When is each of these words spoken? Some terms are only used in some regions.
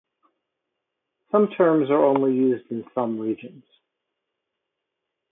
Some 1.29 1.49
terms 1.55 1.91
are 1.91 2.03
only 2.03 2.31
used 2.33 2.71
in 2.71 2.83
some 2.95 3.19
regions. 3.19 3.63